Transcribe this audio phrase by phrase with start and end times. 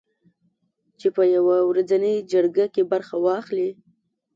[0.99, 3.69] چې په یوه ورځنۍ جرګه کې برخه واخلي